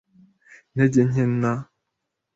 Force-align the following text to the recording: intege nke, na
intege 0.71 1.01
nke, 1.09 1.23
na 1.41 1.53